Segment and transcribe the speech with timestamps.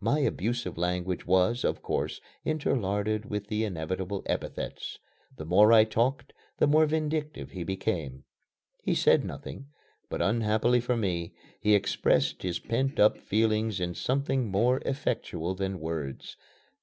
[0.00, 4.98] My abusive language was, of course, interlarded with the inevitable epithets.
[5.36, 8.24] The more I talked, the more vindictive he became.
[8.82, 9.66] He said nothing,
[10.08, 15.80] but, unhappily for me, he expressed his pent up feelings in something more effectual than
[15.80, 16.38] words.